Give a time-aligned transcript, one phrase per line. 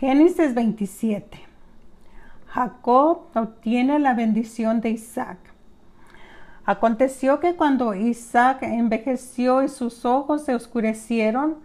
[0.00, 1.38] Génesis 27.
[2.46, 5.36] Jacob obtiene la bendición de Isaac.
[6.64, 11.58] Aconteció que cuando Isaac envejeció y sus ojos se oscurecieron,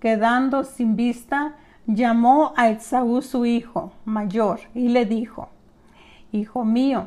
[0.00, 1.54] quedando sin vista,
[1.86, 5.48] llamó a Esaú su hijo mayor y le dijo,
[6.32, 7.06] Hijo mío.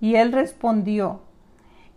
[0.00, 1.22] Y él respondió,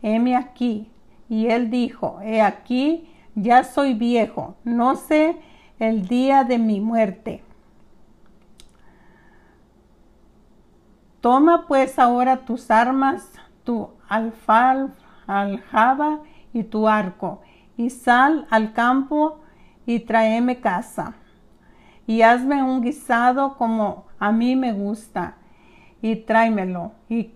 [0.02, 0.90] heme aquí.
[1.30, 5.36] Y él dijo, he aquí, ya soy viejo, no sé
[5.78, 7.44] el día de mi muerte.
[11.22, 13.32] Toma pues ahora tus armas,
[13.64, 14.96] tu alfal,
[15.28, 16.22] aljaba
[16.52, 17.42] y tu arco,
[17.78, 19.40] y sal al campo
[19.86, 21.14] y tráeme casa.
[22.08, 25.36] Y hazme un guisado como a mí me gusta,
[26.02, 27.36] y tráemelo, y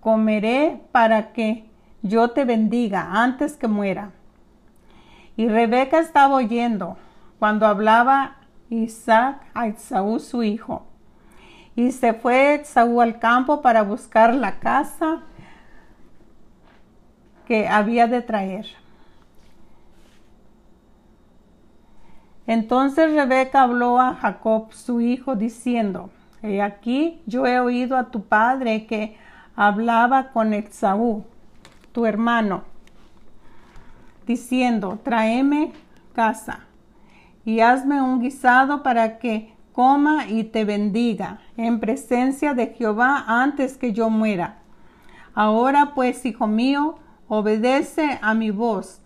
[0.00, 1.70] comeré para que
[2.02, 4.10] yo te bendiga antes que muera.
[5.36, 6.96] Y Rebeca estaba oyendo
[7.38, 10.89] cuando hablaba Isaac a Esaú su hijo.
[11.76, 15.20] Y se fue Esaú al campo para buscar la casa
[17.46, 18.66] que había de traer.
[22.46, 26.10] Entonces Rebeca habló a Jacob su hijo diciendo,
[26.42, 29.16] He aquí yo he oído a tu padre que
[29.54, 31.24] hablaba con Esaú,
[31.92, 32.64] tu hermano,
[34.26, 35.72] diciendo, tráeme
[36.14, 36.60] casa
[37.44, 43.76] y hazme un guisado para que coma y te bendiga en presencia de Jehová antes
[43.76, 44.58] que yo muera.
[45.34, 49.02] Ahora pues, hijo mío, obedece a mi voz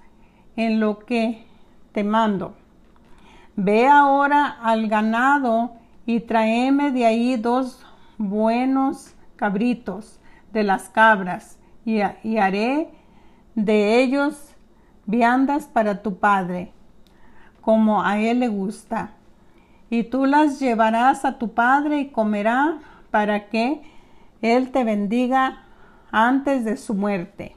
[0.56, 1.46] en lo que
[1.92, 2.54] te mando.
[3.56, 5.72] Ve ahora al ganado
[6.06, 7.84] y tráeme de ahí dos
[8.18, 10.20] buenos cabritos
[10.52, 12.90] de las cabras y, y haré
[13.54, 14.54] de ellos
[15.06, 16.72] viandas para tu padre,
[17.60, 19.13] como a él le gusta.
[19.95, 22.81] Y tú las llevarás a tu padre y comerá
[23.12, 23.81] para que
[24.42, 25.62] él te bendiga
[26.11, 27.55] antes de su muerte.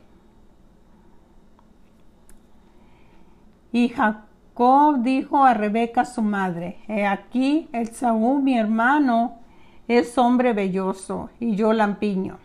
[3.72, 9.40] Y Jacob dijo a Rebeca su madre, He aquí el Saúl mi hermano
[9.88, 12.38] es hombre belloso y yo lampiño.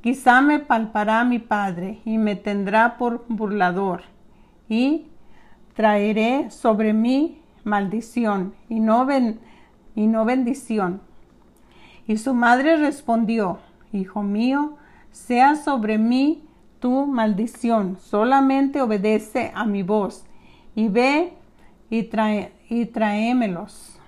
[0.00, 4.02] Quizá me palpará mi padre y me tendrá por burlador
[4.68, 5.06] y
[5.74, 9.06] traeré sobre mí maldición y no,
[9.94, 11.02] y no bendición.
[12.06, 13.58] Y su madre respondió,
[13.92, 14.76] Hijo mío,
[15.10, 16.42] sea sobre mí
[16.80, 20.24] tu maldición, solamente obedece a mi voz
[20.74, 21.32] y ve
[21.90, 23.98] y, trae, y tráemelos.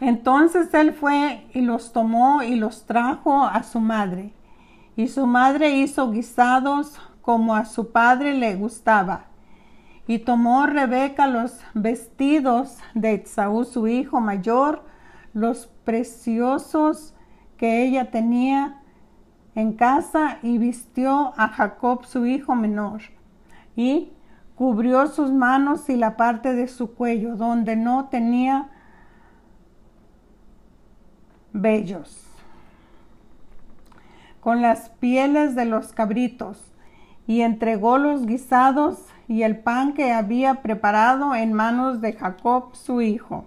[0.00, 4.32] Entonces él fue y los tomó y los trajo a su madre.
[4.96, 9.24] Y su madre hizo guisados como a su padre le gustaba.
[10.06, 14.84] Y tomó Rebeca los vestidos de Saúl su hijo mayor,
[15.32, 17.14] los preciosos
[17.56, 18.82] que ella tenía
[19.54, 23.00] en casa, y vistió a Jacob su hijo menor.
[23.74, 24.12] Y
[24.54, 28.68] cubrió sus manos y la parte de su cuello, donde no tenía
[31.54, 32.20] bellos,
[34.40, 36.73] con las pieles de los cabritos,
[37.26, 38.98] y entregó los guisados
[39.28, 43.46] y el pan que había preparado en manos de Jacob su hijo.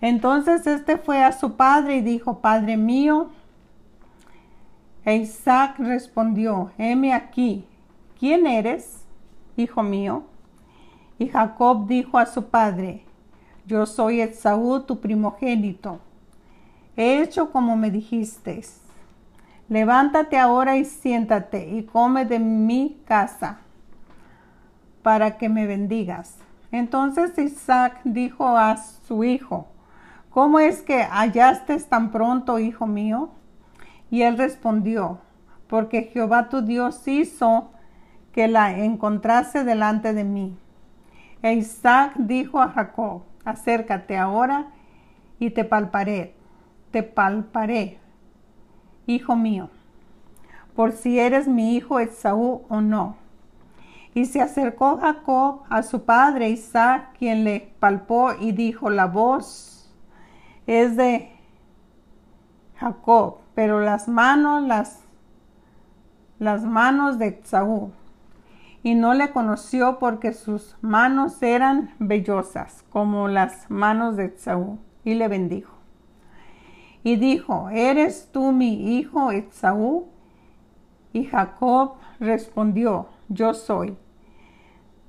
[0.00, 3.30] Entonces este fue a su padre y dijo, Padre mío.
[5.04, 7.64] E Isaac respondió, heme aquí,
[8.18, 9.06] ¿quién eres,
[9.56, 10.24] hijo mío?
[11.18, 13.04] Y Jacob dijo a su padre,
[13.66, 16.00] yo soy Esaú, tu primogénito.
[16.96, 18.62] He hecho como me dijiste.
[19.68, 23.58] Levántate ahora y siéntate y come de mi casa
[25.02, 26.38] para que me bendigas.
[26.72, 29.68] Entonces Isaac dijo a su hijo,
[30.30, 33.30] ¿cómo es que hallaste tan pronto, hijo mío?
[34.10, 35.18] Y él respondió,
[35.66, 37.70] porque Jehová tu Dios hizo
[38.32, 40.56] que la encontrase delante de mí.
[41.42, 44.68] E Isaac dijo a Jacob, acércate ahora
[45.38, 46.34] y te palparé,
[46.90, 47.98] te palparé,
[49.14, 49.70] hijo mío,
[50.76, 53.16] por si eres mi hijo Esaú o no.
[54.14, 59.92] Y se acercó Jacob a su padre Isaac, quien le palpó y dijo, la voz
[60.66, 61.30] es de
[62.76, 65.04] Jacob, pero las manos, las,
[66.38, 67.92] las manos de Esaú
[68.82, 75.14] y no le conoció porque sus manos eran vellosas como las manos de Esaú, y
[75.14, 75.77] le bendijo.
[77.02, 80.08] Y dijo, ¿eres tú mi hijo Esaú?
[81.12, 83.96] Y Jacob respondió, yo soy.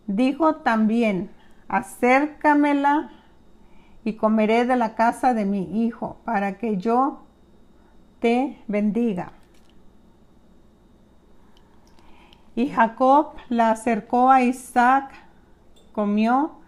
[0.07, 1.31] Dijo también,
[1.67, 3.11] acércamela
[4.03, 7.21] y comeré de la casa de mi hijo, para que yo
[8.19, 9.33] te bendiga.
[12.55, 15.13] Y Jacob la acercó a Isaac,
[15.93, 16.59] comió,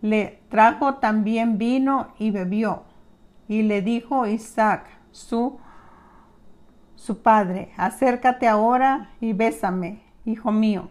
[0.00, 2.84] le trajo también vino y bebió.
[3.50, 5.58] Y le dijo Isaac, su,
[6.94, 10.88] su padre, acércate ahora y bésame, hijo mío.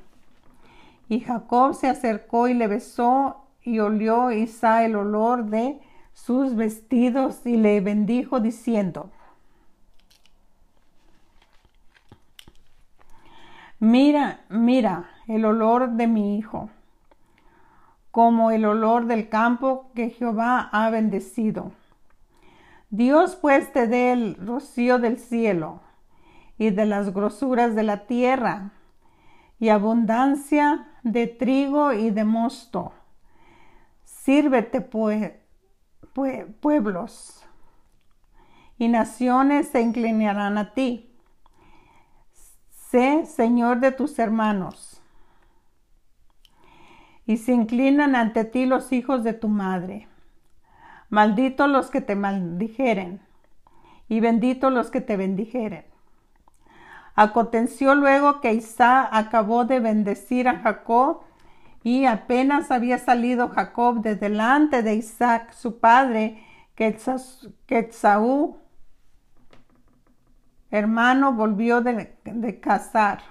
[1.08, 5.80] Y Jacob se acercó y le besó y olió Isaac el olor de
[6.12, 9.10] sus vestidos y le bendijo diciendo,
[13.80, 16.70] Mira, mira el olor de mi hijo,
[18.12, 21.72] como el olor del campo que Jehová ha bendecido.
[22.90, 25.82] Dios pues te dé el rocío del cielo
[26.58, 28.72] y de las grosuras de la tierra
[29.60, 32.94] y abundancia de trigo y de mosto.
[34.04, 34.82] Sírvete
[36.62, 37.46] pueblos
[38.78, 41.10] y naciones se inclinarán a ti
[42.90, 45.02] sé Señor de tus hermanos.
[47.26, 50.08] Y se inclinan ante ti los hijos de tu madre.
[51.10, 53.22] Malditos los que te maldijeren,
[54.08, 55.86] y benditos los que te bendijeren.
[57.16, 61.22] Aconteció luego que Isaac acabó de bendecir a Jacob,
[61.84, 66.44] y apenas había salido Jacob de delante de Isaac, su padre,
[66.76, 66.98] que
[67.68, 68.58] Esaú
[70.72, 73.22] hermano volvió de, cazar.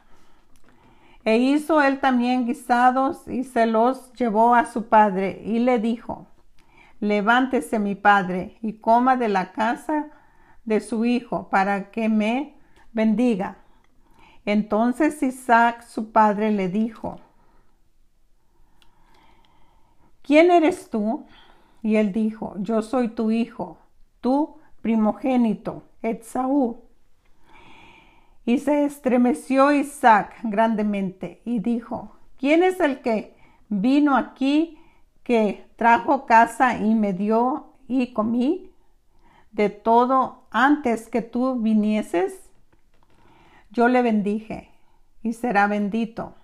[1.24, 6.26] E hizo él también guisados y se los llevó a su padre y le dijo,
[7.00, 10.10] levántese mi padre y coma de la casa
[10.64, 12.56] de su hijo para que me
[12.92, 13.58] bendiga.
[14.44, 17.20] Entonces Isaac su padre le dijo,
[20.22, 21.26] ¿quién eres tú?
[21.82, 23.78] Y él dijo, yo soy tu hijo,
[24.20, 26.82] tu primogénito, Etsaú.
[28.44, 33.36] Y se estremeció Isaac grandemente y dijo, ¿quién es el que
[33.68, 34.77] vino aquí
[35.28, 38.72] que trajo casa y me dio y comí
[39.52, 42.48] de todo antes que tú vinieses?
[43.70, 44.70] Yo le bendije
[45.22, 46.34] y será bendito.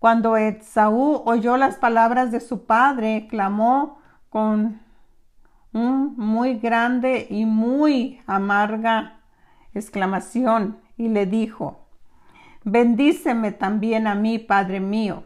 [0.00, 4.80] Cuando Esaú oyó las palabras de su padre, clamó con
[5.72, 9.20] un muy grande y muy amarga
[9.72, 11.86] exclamación y le dijo,
[12.64, 15.22] bendíceme también a mí, Padre mío.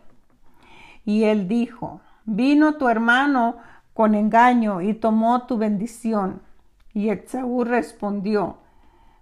[1.06, 3.56] Y él dijo, vino tu hermano
[3.94, 6.42] con engaño y tomó tu bendición.
[6.92, 8.58] Y Esaú respondió,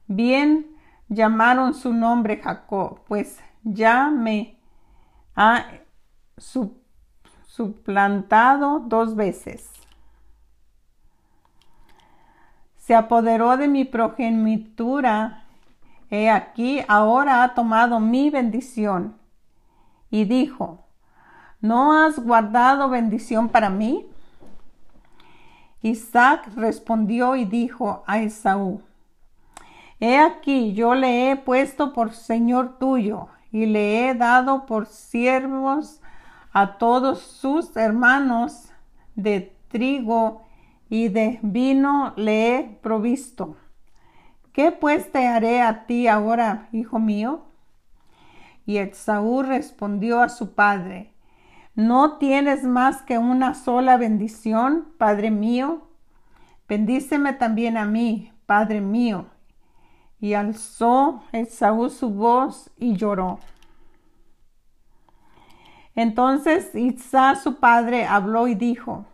[0.06, 0.66] bien
[1.08, 4.58] llamaron su nombre Jacob, pues ya me
[5.36, 5.66] ha
[7.46, 9.70] suplantado dos veces.
[12.84, 15.44] se apoderó de mi progenitura.
[16.10, 19.16] He aquí, ahora ha tomado mi bendición.
[20.10, 20.83] Y dijo,
[21.64, 24.06] ¿no has guardado bendición para mí?
[25.80, 28.82] Isaac respondió y dijo a Esaú,
[29.98, 36.02] He aquí, yo le he puesto por Señor tuyo y le he dado por siervos
[36.52, 38.68] a todos sus hermanos
[39.14, 40.42] de trigo
[40.90, 43.56] y de vino le he provisto.
[44.52, 47.46] ¿Qué pues te haré a ti ahora, hijo mío?
[48.66, 51.13] Y Esaú respondió a su padre,
[51.74, 55.88] ¿no tienes más que una sola bendición, padre mío?
[56.68, 59.26] Bendíceme también a mí, padre mío.
[60.20, 63.38] Y alzó Esaú su voz y lloró.
[65.94, 69.04] Entonces Isaac su padre habló y dijo,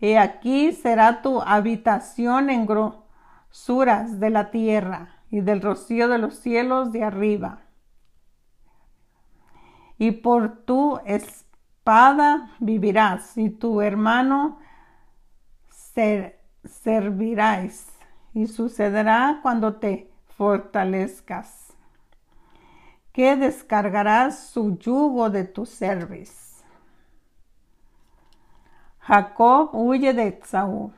[0.00, 6.34] He aquí será tu habitación en grosuras de la tierra y del rocío de los
[6.34, 7.60] cielos de arriba.
[9.96, 10.98] Y por tu
[12.60, 14.58] vivirás y tu hermano
[16.64, 17.88] servirás.
[18.34, 21.74] Y sucederá cuando te fortalezcas,
[23.12, 26.42] que descargarás su yugo de tu cerviz
[29.02, 30.92] Jacob huye de Esaú.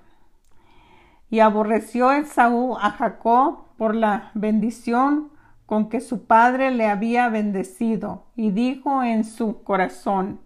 [1.30, 5.30] Y aborreció Esaú a Jacob por la bendición
[5.66, 10.40] con que su padre le había bendecido, y dijo en su corazón,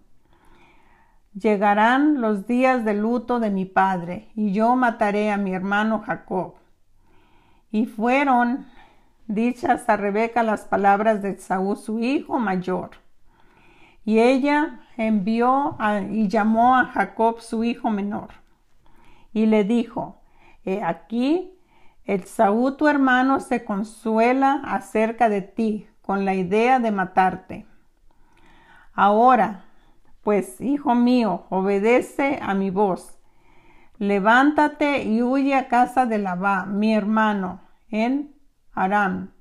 [1.38, 6.54] Llegarán los días de luto de mi padre, y yo mataré a mi hermano Jacob.
[7.71, 8.66] Y fueron
[9.28, 12.90] dichas a Rebeca las palabras de Esaú, su hijo mayor.
[14.04, 15.76] Y ella envió
[16.11, 18.30] y llamó a Jacob su hijo menor.
[19.33, 20.23] Y le dijo,
[20.64, 21.57] He aquí,
[22.04, 27.66] el Saúl tu hermano se consuela acerca de ti con la idea de matarte.
[28.95, 29.67] Ahora,
[30.28, 33.18] pues, hijo mío, obedece a mi voz.
[33.97, 38.35] Levántate y huye a casa de Labá, mi hermano, en
[38.75, 39.32] Aram,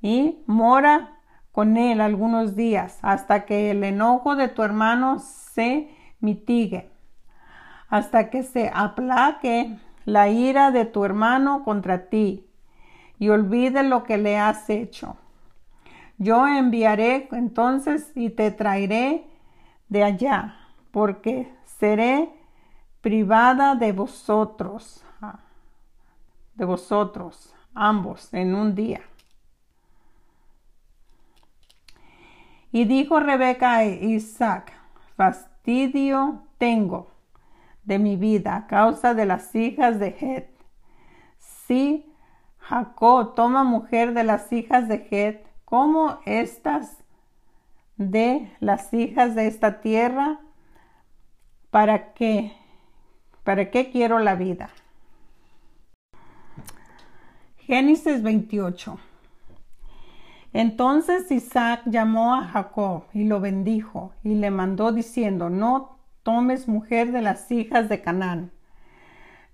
[0.00, 1.18] y mora
[1.52, 6.90] con él algunos días hasta que el enojo de tu hermano se mitigue,
[7.90, 9.76] hasta que se aplaque
[10.06, 12.48] la ira de tu hermano contra ti
[13.18, 15.18] y olvide lo que le has hecho.
[16.16, 19.29] Yo enviaré entonces y te traeré
[19.90, 20.56] de allá,
[20.92, 22.32] porque seré
[23.02, 25.04] privada de vosotros,
[26.54, 29.00] de vosotros ambos en un día.
[32.72, 34.72] Y dijo Rebeca a Isaac,
[35.16, 37.10] fastidio tengo
[37.82, 40.50] de mi vida a causa de las hijas de Het.
[41.38, 42.14] Si
[42.58, 46.96] Jacob toma mujer de las hijas de Het, como estas
[48.00, 50.40] de las hijas de esta tierra,
[51.70, 52.52] ¿para qué?
[53.44, 54.70] ¿Para qué quiero la vida?
[57.58, 58.98] Génesis 28
[60.52, 67.12] entonces Isaac llamó a Jacob y lo bendijo y le mandó diciendo, no tomes mujer
[67.12, 68.50] de las hijas de Canaán.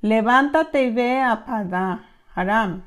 [0.00, 2.84] Levántate y ve a Padá, Aram,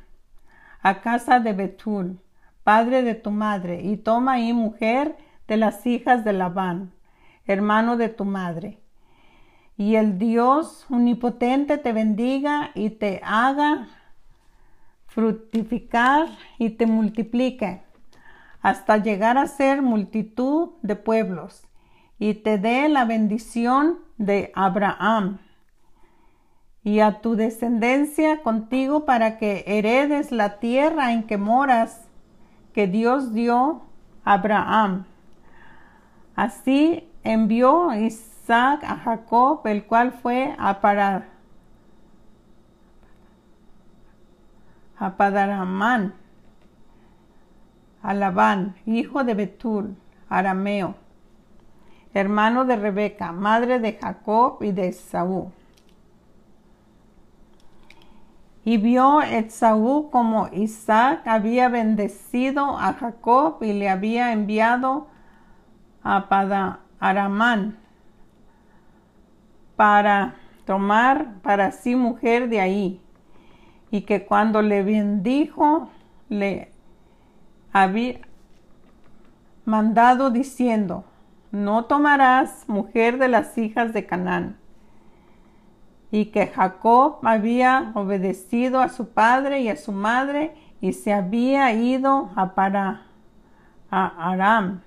[0.82, 2.20] a casa de Betul,
[2.64, 5.16] padre de tu madre, y toma ahí mujer
[5.50, 6.94] de las hijas de Labán,
[7.46, 8.80] hermano de tu madre.
[9.76, 13.88] Y el Dios omnipotente te bendiga y te haga
[15.08, 16.28] fructificar
[16.60, 17.82] y te multiplique
[18.62, 21.66] hasta llegar a ser multitud de pueblos,
[22.20, 25.40] y te dé la bendición de Abraham
[26.84, 32.10] y a tu descendencia contigo para que heredes la tierra en que moras,
[32.74, 33.84] que Dios dio
[34.26, 35.06] a Abraham.
[36.40, 41.26] Así envió Isaac a Jacob, el cual fue a parar
[44.98, 46.14] a Padaramán
[48.02, 49.98] a Labán, hijo de Betul,
[50.30, 50.96] arameo,
[52.14, 55.52] hermano de Rebeca, madre de Jacob y de Esaú.
[58.64, 65.09] Y vio Esaú como Isaac había bendecido a Jacob y le había enviado
[66.18, 66.28] a
[69.76, 70.36] para
[70.66, 73.02] tomar para sí mujer de ahí,
[73.92, 75.90] y que cuando le bendijo,
[76.28, 76.72] le
[77.72, 78.20] había
[79.66, 81.06] mandado diciendo,
[81.52, 84.58] no tomarás mujer de las hijas de Canaán.
[86.12, 91.72] Y que Jacob había obedecido a su padre y a su madre y se había
[91.74, 93.04] ido a para
[93.92, 94.82] a Aram.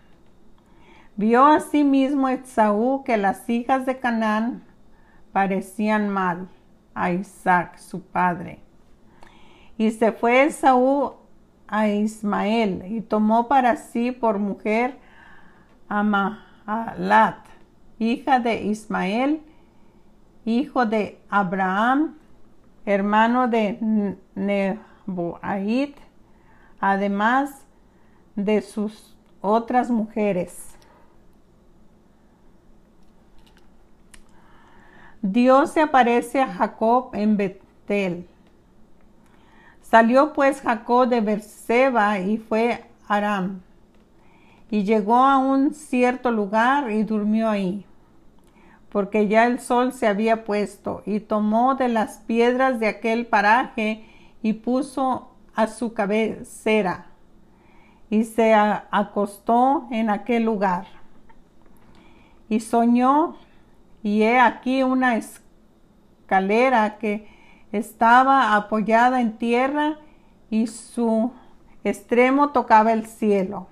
[1.16, 4.62] Vio asimismo Esaú que las hijas de Canaán
[5.32, 6.48] parecían mal
[6.94, 8.60] a Isaac, su padre.
[9.76, 11.14] Y se fue Esaú
[11.66, 14.98] a Ismael y tomó para sí por mujer
[15.88, 17.44] a Mahalat,
[17.98, 19.42] hija de Ismael,
[20.44, 22.16] hijo de Abraham,
[22.86, 25.96] hermano de Neboait,
[26.80, 27.66] además
[28.34, 30.71] de sus otras mujeres.
[35.22, 38.26] Dios se aparece a Jacob en Betel
[39.92, 43.60] Salió pues Jacob de Berseba y fue a Aram.
[44.70, 47.84] Y llegó a un cierto lugar y durmió ahí,
[48.90, 54.06] porque ya el sol se había puesto, y tomó de las piedras de aquel paraje
[54.42, 57.08] y puso a su cabecera,
[58.08, 60.86] y se acostó en aquel lugar.
[62.48, 63.36] Y soñó,
[64.02, 67.28] y he aquí una escalera que
[67.70, 69.98] estaba apoyada en tierra
[70.50, 71.32] y su
[71.84, 73.68] extremo tocaba el cielo.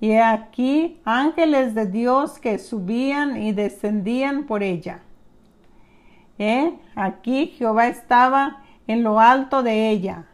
[0.00, 5.02] Y aquí ángeles de Dios que subían y descendían por ella.
[6.38, 6.72] ¿Eh?
[6.94, 10.24] Aquí Jehová estaba en lo alto de ella.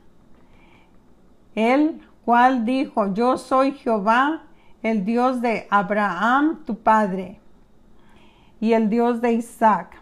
[1.56, 4.42] El cual dijo, yo soy Jehová,
[4.82, 7.40] el Dios de Abraham, tu padre,
[8.60, 10.00] y el Dios de Isaac.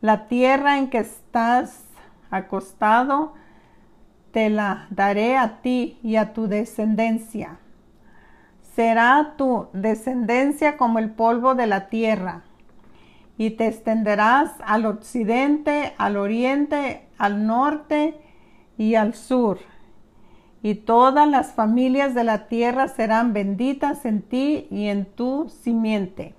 [0.00, 1.84] La tierra en que estás
[2.30, 3.34] acostado,
[4.32, 7.58] te la daré a ti y a tu descendencia.
[8.74, 12.44] será tu descendencia como el polvo de la tierra,
[13.36, 18.18] y te extenderás al occidente, al oriente, al norte
[18.78, 19.58] y al sur.
[20.62, 26.34] Y todas las familias de la tierra serán benditas en ti y en tu simiente.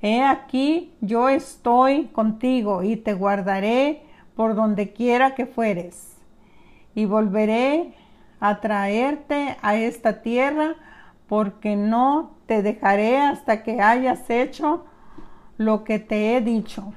[0.00, 4.02] He aquí, yo estoy contigo y te guardaré
[4.36, 6.16] por donde quiera que fueres.
[6.94, 7.94] Y volveré
[8.40, 10.76] a traerte a esta tierra,
[11.26, 14.86] porque no te dejaré hasta que hayas hecho
[15.58, 16.94] lo que te he dicho.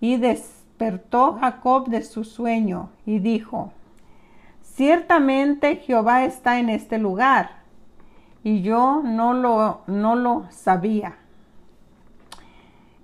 [0.00, 3.72] Y despertó Jacob de su sueño y dijo,
[4.62, 7.61] Ciertamente Jehová está en este lugar,
[8.44, 11.16] y yo no lo, no lo sabía.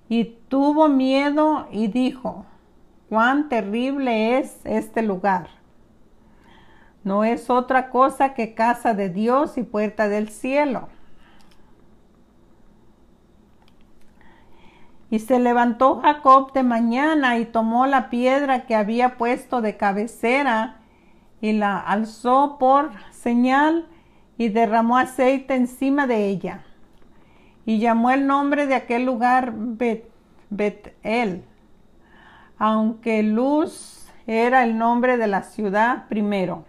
[0.09, 2.45] Y tuvo miedo y dijo,
[3.09, 5.49] cuán terrible es este lugar.
[7.03, 10.89] No es otra cosa que casa de Dios y puerta del cielo.
[15.11, 20.81] Y se levantó Jacob de mañana y tomó la piedra que había puesto de cabecera
[21.41, 23.87] y la alzó por señal
[24.39, 26.63] y derramó aceite encima de ella.
[27.65, 30.05] Y llamó el nombre de aquel lugar Bet
[30.49, 31.43] Betel,
[32.57, 36.63] aunque Luz era el nombre de la ciudad primero.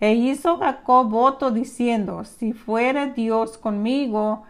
[0.00, 4.44] E hizo Jacob voto diciendo, si fuere Dios conmigo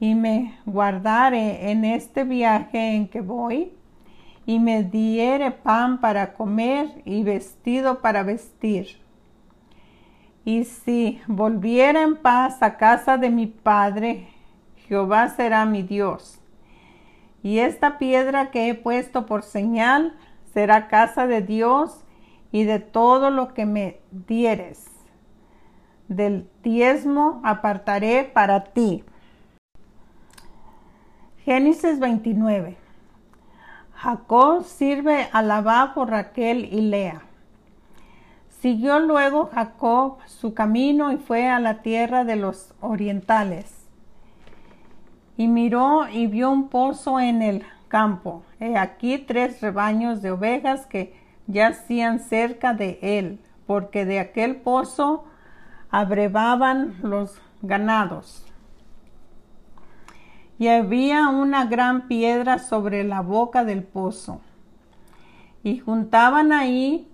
[0.00, 3.72] y me guardare en este viaje en que voy,
[4.46, 9.07] y me diere pan para comer y vestido para vestir.
[10.48, 14.28] Y si volviera en paz a casa de mi padre,
[14.86, 16.40] Jehová será mi Dios.
[17.42, 20.16] Y esta piedra que he puesto por señal
[20.54, 22.02] será casa de Dios
[22.50, 24.86] y de todo lo que me dieres.
[26.08, 29.04] Del diezmo apartaré para ti.
[31.44, 32.78] Génesis 29.
[33.96, 37.27] Jacob sirve a Labá por Raquel y Lea.
[38.60, 43.86] Siguió luego Jacob su camino y fue a la tierra de los orientales.
[45.36, 48.42] Y miró y vio un pozo en el campo.
[48.58, 51.14] He aquí tres rebaños de ovejas que
[51.46, 55.24] yacían cerca de él, porque de aquel pozo
[55.90, 58.48] abrevaban los ganados
[60.58, 64.40] y había una gran piedra sobre la boca del pozo.
[65.62, 67.08] Y juntaban ahí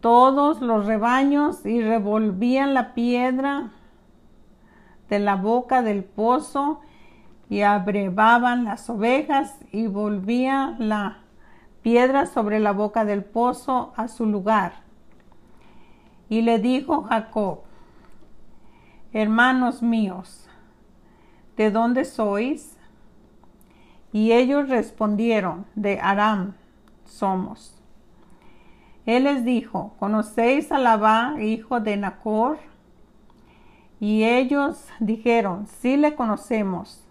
[0.00, 3.70] todos los rebaños y revolvían la piedra
[5.08, 6.80] de la boca del pozo
[7.48, 11.18] y abrevaban las ovejas y volvía la
[11.82, 14.82] piedra sobre la boca del pozo a su lugar.
[16.28, 17.60] Y le dijo Jacob,
[19.12, 20.46] hermanos míos,
[21.56, 22.76] ¿de dónde sois?
[24.12, 26.54] Y ellos respondieron, de Aram
[27.04, 27.77] somos.
[29.08, 32.58] Él les dijo, ¿conocéis a Labá, hijo de Nacor?
[34.00, 37.08] Y ellos dijeron, sí le conocemos.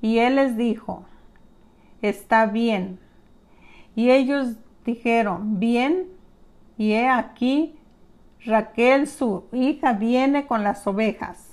[0.00, 1.04] Y él les dijo,
[2.00, 2.98] está bien.
[3.94, 4.56] Y ellos
[4.86, 6.06] dijeron, bien.
[6.78, 7.78] Y he aquí,
[8.46, 11.52] Raquel, su hija, viene con las ovejas.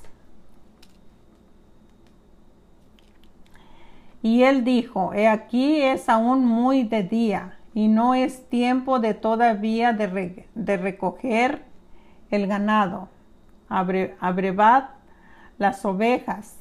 [4.21, 9.13] Y él dijo, He aquí es aún muy de día, y no es tiempo de
[9.13, 11.63] todavía de, recoger
[12.29, 13.09] el ganado.
[13.69, 14.89] abrevad
[15.57, 16.59] las ovejas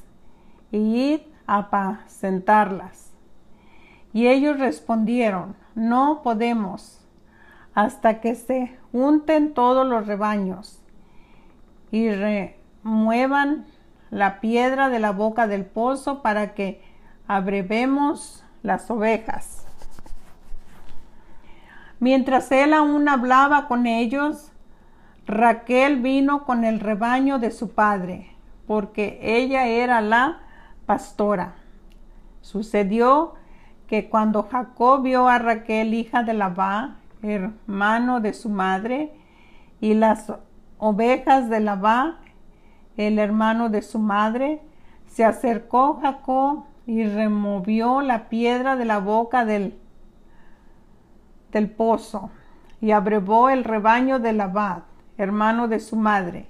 [0.71, 3.11] y id a apacentarlas.
[4.13, 6.99] Y ellos respondieron, no podemos
[7.73, 10.81] hasta que se unten todos los rebaños
[11.91, 13.65] y remuevan
[14.11, 16.81] la piedra de la boca del pozo para que
[17.27, 19.62] abrevemos las ovejas.
[22.03, 24.51] Mientras él aún hablaba con ellos,
[25.25, 28.35] Raquel vino con el rebaño de su padre,
[28.67, 30.39] porque ella era la
[30.85, 31.53] pastora.
[32.41, 33.35] Sucedió
[33.87, 39.13] que cuando Jacob vio a Raquel, hija de Labá, hermano de su madre,
[39.79, 40.29] y las
[40.79, 42.17] ovejas de Labá,
[42.97, 44.61] el hermano de su madre,
[45.07, 49.79] se acercó Jacob y removió la piedra de la boca del,
[51.53, 52.31] del pozo
[52.81, 54.83] y abrevó el rebaño de Labad,
[55.17, 56.47] hermano de su madre.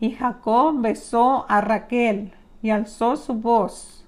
[0.00, 4.06] Y Jacob besó a Raquel y alzó su voz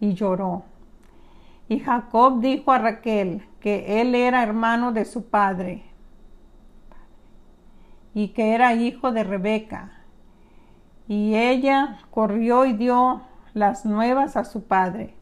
[0.00, 0.64] y lloró.
[1.68, 5.84] Y Jacob dijo a Raquel que él era hermano de su padre
[8.12, 9.92] y que era hijo de Rebeca.
[11.08, 13.22] Y ella corrió y dio
[13.54, 15.14] las nuevas a su padre.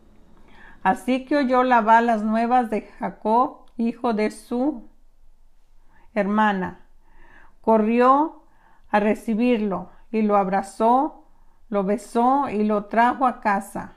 [0.83, 4.89] Así que oyó Labán las nuevas de Jacob, hijo de su
[6.15, 6.81] hermana.
[7.61, 8.43] Corrió
[8.89, 11.25] a recibirlo y lo abrazó,
[11.69, 13.93] lo besó y lo trajo a casa.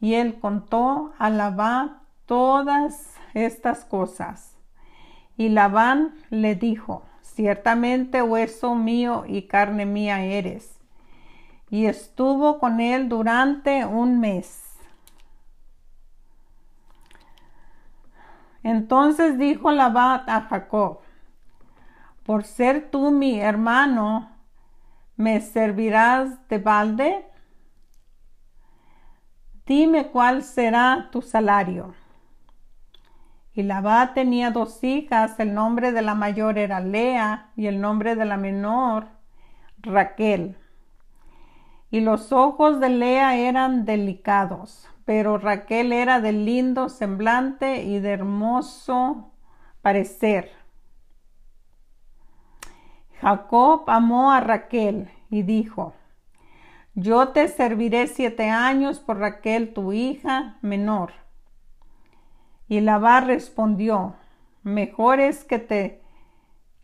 [0.00, 4.56] Y él contó a Labán todas estas cosas.
[5.36, 10.78] Y Labán le dijo, ciertamente hueso mío y carne mía eres.
[11.70, 14.63] Y estuvo con él durante un mes.
[18.64, 21.00] Entonces dijo Labán a Jacob,
[22.24, 24.30] por ser tú mi hermano,
[25.16, 27.26] ¿me servirás de balde?
[29.66, 31.94] Dime cuál será tu salario.
[33.52, 38.16] Y Labá tenía dos hijas, el nombre de la mayor era Lea y el nombre
[38.16, 39.08] de la menor
[39.78, 40.56] Raquel.
[41.90, 48.10] Y los ojos de Lea eran delicados, pero Raquel era de lindo semblante y de
[48.10, 49.32] hermoso
[49.82, 50.50] parecer.
[53.20, 55.94] Jacob amó a Raquel y dijo,
[56.94, 61.24] yo te serviré siete años por Raquel, tu hija menor
[62.68, 64.14] y Labán respondió,
[64.62, 66.02] mejor es que te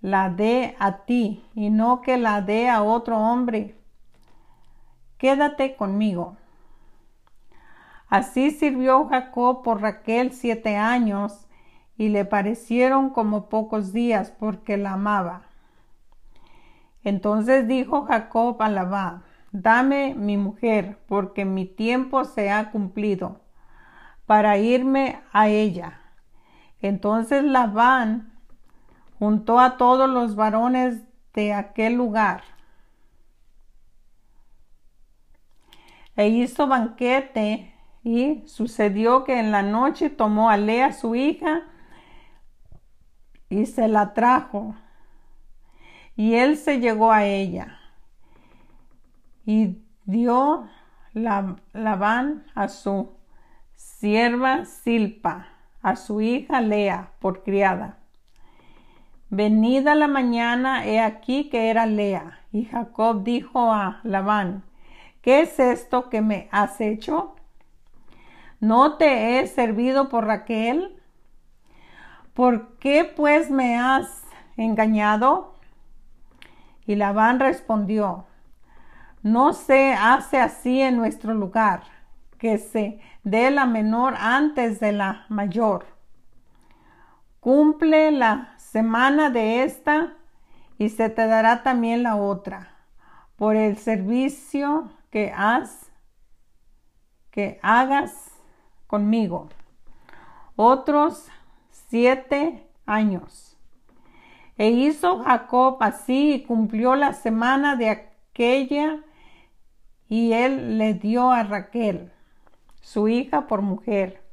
[0.00, 3.76] la dé a ti y no que la dé a otro hombre.
[5.18, 6.36] Quédate conmigo.
[8.10, 11.46] Así sirvió Jacob por Raquel siete años
[11.96, 15.42] y le parecieron como pocos días porque la amaba.
[17.04, 23.40] Entonces dijo Jacob a Labán, dame mi mujer porque mi tiempo se ha cumplido
[24.26, 26.00] para irme a ella.
[26.82, 28.32] Entonces Labán
[29.20, 32.42] juntó a todos los varones de aquel lugar
[36.16, 41.62] e hizo banquete y sucedió que en la noche tomó a Lea su hija
[43.48, 44.74] y se la trajo
[46.16, 47.78] y él se llegó a ella
[49.44, 50.68] y dio
[51.12, 53.10] la, Labán a su
[53.74, 55.48] sierva Silpa,
[55.82, 57.98] a su hija Lea por criada.
[59.28, 62.40] Venida la mañana, he aquí que era Lea.
[62.52, 64.64] Y Jacob dijo a Labán,
[65.22, 67.36] ¿qué es esto que me has hecho?
[68.60, 71.00] ¿No te he servido por Raquel?
[72.34, 74.22] ¿Por qué pues me has
[74.56, 75.58] engañado?
[76.84, 78.26] Y Labán respondió,
[79.22, 81.82] no se hace así en nuestro lugar,
[82.38, 85.86] que se de la menor antes de la mayor.
[87.40, 90.14] Cumple la semana de esta
[90.76, 92.76] y se te dará también la otra
[93.36, 95.90] por el servicio que has
[97.30, 98.29] que hagas
[98.90, 99.48] conmigo.
[100.56, 101.28] Otros
[101.70, 103.56] siete años.
[104.58, 108.98] E hizo Jacob así y cumplió la semana de aquella
[110.08, 112.10] y él le dio a Raquel
[112.82, 114.24] su hija por mujer.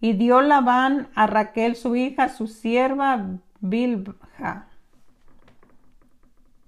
[0.00, 4.68] Y dio Labán a Raquel su hija, su sierva Bilha,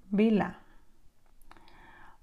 [0.09, 0.59] Bila,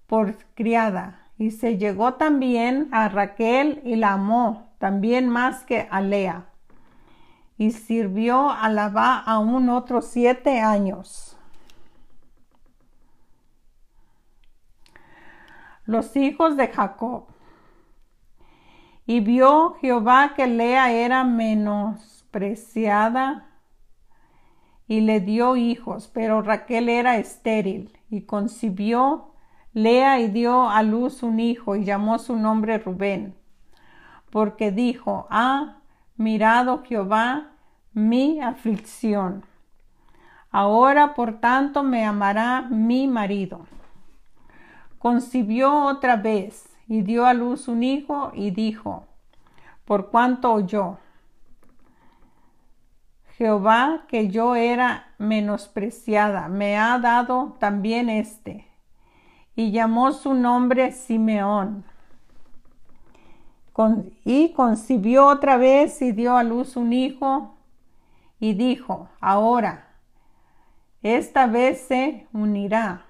[0.07, 1.17] por criada.
[1.38, 6.46] Y se llegó también a Raquel y la amó también más que a Lea.
[7.57, 11.37] Y sirvió a Labán aún otros siete años.
[15.85, 17.27] Los hijos de Jacob.
[19.07, 23.46] Y vio Jehová que Lea era menospreciada
[24.87, 29.28] y le dio hijos, pero Raquel era estéril y concibió
[29.79, 33.37] Lea y dio a luz un hijo y llamó su nombre Rubén,
[34.29, 35.77] porque dijo, ha
[36.17, 37.53] mirado Jehová
[37.93, 39.45] mi aflicción.
[40.51, 43.67] Ahora por tanto me amará mi marido.
[44.99, 49.05] Concibió otra vez y dio a luz un hijo y dijo,
[49.85, 50.99] por cuanto oyó
[53.37, 58.67] Jehová que yo era menospreciada, me ha dado también este.
[59.59, 61.83] Y llamó su nombre Simeón.
[64.25, 67.57] y concibió otra vez y dio a luz un hijo
[68.38, 69.88] y dijo, ahora,
[71.03, 73.05] esta vez se unirá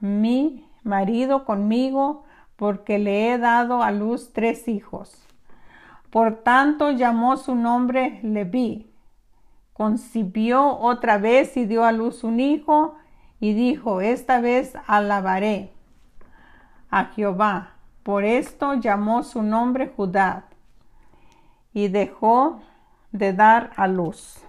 [0.00, 2.24] mi marido conmigo
[2.56, 5.26] porque le he dado a luz tres hijos.
[6.08, 8.90] Por tanto llamó su nombre Leví.
[9.74, 12.96] Concibió otra vez y dio a luz un hijo
[13.40, 15.72] y dijo, esta vez alabaré
[16.90, 17.72] a Jehová.
[18.02, 20.44] Por esto llamó su nombre Judá
[21.72, 22.62] y dejó
[23.12, 24.45] de dar a luz.